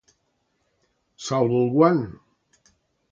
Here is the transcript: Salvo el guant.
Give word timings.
Salvo 1.27 1.61
el 1.65 1.69
guant. 1.77 2.03